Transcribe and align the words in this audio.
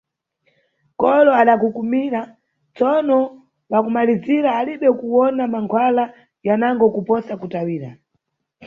Kolo 1.01 1.31
adakukumira, 1.41 2.21
tsono 2.77 3.17
pa 3.69 3.77
kumalizira 3.83 4.49
alibe 4.59 4.87
kuwona 4.99 5.43
mankhwala 5.53 6.03
yanango 6.47 6.85
kuposa 6.95 7.33
kutawira. 7.41 7.89